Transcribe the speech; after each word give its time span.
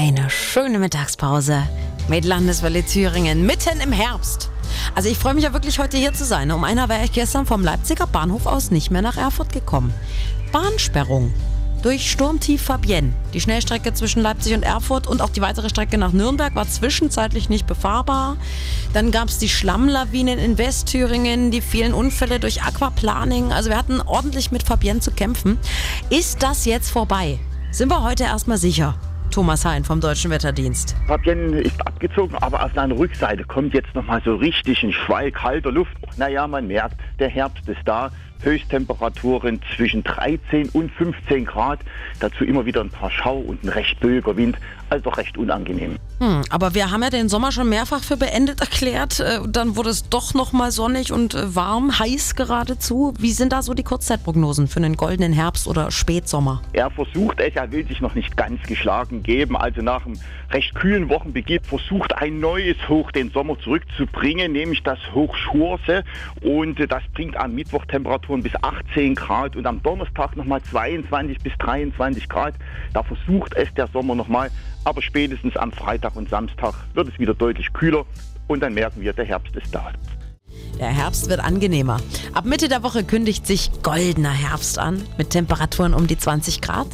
Eine 0.00 0.30
schöne 0.30 0.78
Mittagspause 0.78 1.64
mit 2.06 2.24
Landeswelle 2.24 2.86
Thüringen 2.86 3.44
mitten 3.44 3.80
im 3.80 3.90
Herbst. 3.90 4.48
Also 4.94 5.08
ich 5.08 5.18
freue 5.18 5.34
mich 5.34 5.42
ja 5.42 5.52
wirklich 5.52 5.80
heute 5.80 5.96
hier 5.96 6.12
zu 6.12 6.24
sein. 6.24 6.52
Um 6.52 6.62
einer 6.62 6.88
wäre 6.88 7.04
ich 7.04 7.10
gestern 7.10 7.46
vom 7.46 7.64
Leipziger 7.64 8.06
Bahnhof 8.06 8.46
aus 8.46 8.70
nicht 8.70 8.92
mehr 8.92 9.02
nach 9.02 9.16
Erfurt 9.16 9.52
gekommen. 9.52 9.92
Bahnsperrung. 10.52 11.34
Durch 11.82 12.12
Sturmtief 12.12 12.62
Fabienne. 12.62 13.12
Die 13.34 13.40
Schnellstrecke 13.40 13.92
zwischen 13.92 14.22
Leipzig 14.22 14.54
und 14.54 14.62
Erfurt 14.62 15.08
und 15.08 15.20
auch 15.20 15.30
die 15.30 15.40
weitere 15.40 15.68
Strecke 15.68 15.98
nach 15.98 16.12
Nürnberg 16.12 16.54
war 16.54 16.68
zwischenzeitlich 16.68 17.48
nicht 17.48 17.66
befahrbar. 17.66 18.36
Dann 18.92 19.10
gab 19.10 19.26
es 19.26 19.38
die 19.38 19.48
Schlammlawinen 19.48 20.38
in 20.38 20.58
Westthüringen, 20.58 21.50
die 21.50 21.60
vielen 21.60 21.92
Unfälle 21.92 22.38
durch 22.38 22.62
Aquaplaning. 22.62 23.52
Also 23.52 23.70
wir 23.70 23.76
hatten 23.76 24.00
ordentlich 24.00 24.52
mit 24.52 24.62
Fabienne 24.62 25.00
zu 25.00 25.10
kämpfen. 25.10 25.58
Ist 26.08 26.44
das 26.44 26.66
jetzt 26.66 26.88
vorbei? 26.88 27.40
Sind 27.72 27.90
wir 27.90 28.04
heute 28.04 28.22
erstmal 28.22 28.58
sicher? 28.58 28.94
Thomas 29.38 29.64
Hein 29.64 29.84
vom 29.84 30.00
Deutschen 30.00 30.32
Wetterdienst. 30.32 30.96
Fabienne 31.06 31.60
ist 31.60 31.76
abgezogen, 31.98 32.36
aber 32.36 32.64
auf 32.64 32.72
seiner 32.74 32.96
Rückseite 32.96 33.42
kommt 33.42 33.74
jetzt 33.74 33.92
nochmal 33.94 34.22
so 34.24 34.36
richtig 34.36 34.84
ein 34.84 34.92
Schwall 34.92 35.32
kalter 35.32 35.72
Luft. 35.72 35.96
Naja, 36.16 36.46
man 36.46 36.68
merkt, 36.68 36.96
der 37.18 37.28
Herbst 37.28 37.68
ist 37.68 37.80
da. 37.84 38.12
Höchsttemperaturen 38.40 39.60
zwischen 39.74 40.04
13 40.04 40.68
und 40.68 40.92
15 40.92 41.44
Grad. 41.44 41.80
Dazu 42.20 42.44
immer 42.44 42.64
wieder 42.66 42.82
ein 42.82 42.90
paar 42.90 43.10
Schau 43.10 43.38
und 43.38 43.64
ein 43.64 43.68
recht 43.68 43.98
böiger 43.98 44.36
Wind. 44.36 44.56
Also 44.90 45.10
recht 45.10 45.36
unangenehm. 45.36 45.96
Hm, 46.18 46.42
aber 46.48 46.74
wir 46.74 46.90
haben 46.90 47.02
ja 47.02 47.10
den 47.10 47.28
Sommer 47.28 47.52
schon 47.52 47.68
mehrfach 47.68 48.02
für 48.02 48.16
beendet 48.16 48.60
erklärt. 48.60 49.20
Äh, 49.20 49.40
Dann 49.46 49.76
wurde 49.76 49.90
es 49.90 50.08
doch 50.08 50.32
noch 50.32 50.52
mal 50.52 50.70
sonnig 50.70 51.12
und 51.12 51.34
äh, 51.34 51.54
warm, 51.54 51.98
heiß 51.98 52.36
geradezu. 52.36 53.12
Wie 53.18 53.32
sind 53.32 53.52
da 53.52 53.60
so 53.60 53.74
die 53.74 53.82
Kurzzeitprognosen 53.82 54.66
für 54.66 54.78
einen 54.78 54.96
goldenen 54.96 55.34
Herbst 55.34 55.66
oder 55.66 55.90
Spätsommer? 55.90 56.62
Er 56.72 56.90
versucht 56.90 57.38
es, 57.40 57.54
er 57.54 57.70
will 57.70 57.86
sich 57.86 58.00
noch 58.00 58.14
nicht 58.14 58.36
ganz 58.36 58.62
geschlagen 58.62 59.22
geben. 59.22 59.56
Also 59.56 59.82
nach 59.82 60.06
einem 60.06 60.18
recht 60.50 60.74
kühlen 60.74 61.10
Wochenbeginn 61.10 61.60
versucht 61.64 61.87
ein 62.16 62.40
neues 62.40 62.76
Hoch 62.88 63.10
den 63.12 63.30
Sommer 63.30 63.58
zurückzubringen, 63.58 64.52
nämlich 64.52 64.82
das 64.82 64.98
Hoch 65.14 65.34
Schurse. 65.36 66.04
Und 66.42 66.78
äh, 66.80 66.86
das 66.86 67.02
bringt 67.14 67.36
am 67.36 67.54
Mittwoch 67.54 67.84
Temperaturen 67.86 68.42
bis 68.42 68.52
18 68.62 69.14
Grad 69.14 69.56
und 69.56 69.66
am 69.66 69.82
Donnerstag 69.82 70.36
nochmal 70.36 70.62
22 70.62 71.38
bis 71.38 71.52
23 71.58 72.28
Grad. 72.28 72.54
Da 72.92 73.02
versucht 73.02 73.54
es 73.54 73.72
der 73.74 73.86
Sommer 73.88 74.14
nochmal. 74.14 74.50
Aber 74.84 75.02
spätestens 75.02 75.56
am 75.56 75.72
Freitag 75.72 76.16
und 76.16 76.28
Samstag 76.28 76.74
wird 76.94 77.08
es 77.08 77.18
wieder 77.18 77.34
deutlich 77.34 77.72
kühler 77.72 78.04
und 78.46 78.62
dann 78.62 78.74
merken 78.74 79.00
wir, 79.02 79.12
der 79.12 79.24
Herbst 79.24 79.54
ist 79.56 79.74
da. 79.74 79.92
Der 80.78 80.88
Herbst 80.88 81.28
wird 81.28 81.40
angenehmer. 81.40 81.96
Ab 82.34 82.44
Mitte 82.44 82.68
der 82.68 82.84
Woche 82.84 83.02
kündigt 83.02 83.46
sich 83.48 83.70
goldener 83.82 84.30
Herbst 84.30 84.78
an, 84.78 85.02
mit 85.16 85.30
Temperaturen 85.30 85.92
um 85.92 86.06
die 86.06 86.16
20 86.16 86.60
Grad. 86.60 86.86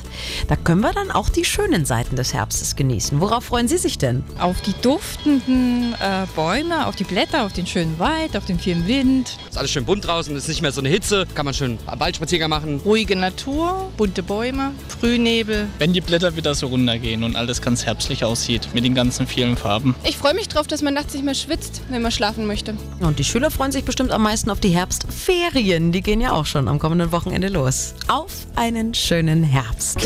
Da 0.48 0.56
können 0.56 0.80
wir 0.80 0.92
dann 0.92 1.10
auch 1.10 1.28
die 1.28 1.44
schönen 1.44 1.84
Seiten 1.84 2.16
des 2.16 2.32
Herbstes 2.32 2.76
genießen. 2.76 3.20
Worauf 3.20 3.44
freuen 3.44 3.68
Sie 3.68 3.76
sich 3.76 3.98
denn? 3.98 4.24
Auf 4.38 4.62
die 4.62 4.72
duftenden 4.80 5.94
äh, 6.00 6.26
Bäume, 6.34 6.86
auf 6.86 6.96
die 6.96 7.04
Blätter, 7.04 7.44
auf 7.44 7.52
den 7.52 7.66
schönen 7.66 7.98
Wald, 7.98 8.36
auf 8.38 8.46
den 8.46 8.58
vielen 8.58 8.86
Wind. 8.86 9.36
Ist 9.50 9.58
alles 9.58 9.70
schön 9.70 9.84
bunt 9.84 10.06
draußen, 10.06 10.34
ist 10.34 10.48
nicht 10.48 10.62
mehr 10.62 10.72
so 10.72 10.80
eine 10.80 10.88
Hitze, 10.88 11.26
kann 11.34 11.44
man 11.44 11.52
schön 11.52 11.78
Waldspaziergang 11.86 12.48
machen. 12.48 12.80
Ruhige 12.84 13.16
Natur, 13.16 13.90
bunte 13.98 14.22
Bäume, 14.22 14.72
Frühnebel. 14.98 15.68
wenn 15.78 15.92
die 15.92 16.00
Blätter 16.00 16.36
wieder 16.36 16.54
so 16.54 16.68
runtergehen 16.68 17.22
und 17.22 17.36
alles 17.36 17.60
ganz 17.60 17.84
herbstlich 17.84 18.24
aussieht 18.24 18.68
mit 18.72 18.84
den 18.84 18.94
ganzen 18.94 19.26
vielen 19.26 19.56
Farben. 19.58 19.94
Ich 20.04 20.16
freue 20.16 20.32
mich 20.34 20.48
drauf, 20.48 20.66
dass 20.66 20.80
man 20.80 20.94
nachts 20.94 21.12
nicht 21.12 21.24
mehr 21.24 21.34
schwitzt, 21.34 21.82
wenn 21.90 22.00
man 22.00 22.12
schlafen 22.12 22.46
möchte. 22.46 22.74
Und 23.00 23.18
die 23.18 23.24
Schüler 23.24 23.50
freuen 23.54 23.72
sich 23.72 23.84
bestimmt 23.84 24.10
am 24.10 24.22
meisten 24.22 24.50
auf 24.50 24.58
die 24.58 24.70
Herbstferien. 24.70 25.92
Die 25.92 26.02
gehen 26.02 26.20
ja 26.20 26.32
auch 26.32 26.46
schon 26.46 26.66
am 26.68 26.78
kommenden 26.78 27.12
Wochenende 27.12 27.48
los. 27.48 27.94
Auf 28.08 28.32
einen 28.56 28.94
schönen 28.94 29.44
Herbst. 29.44 29.98